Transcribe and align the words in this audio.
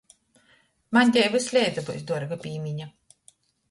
Maņ 0.97 1.13
tei 1.19 1.29
vysleidza 1.37 1.87
byus 1.93 2.09
duorga 2.11 2.43
pīmiņa! 2.45 2.95